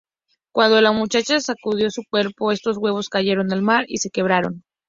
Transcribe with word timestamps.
Cuando 0.51 0.81
la 0.81 0.91
muchacha 0.91 1.39
sacudió 1.39 1.91
su 1.91 2.01
cuerpo 2.09 2.51
estos 2.51 2.75
huevos 2.77 3.07
cayeron 3.07 3.53
al 3.53 3.61
mar 3.61 3.85
y 3.87 3.97
se 3.99 4.09
quebraron. 4.09 4.63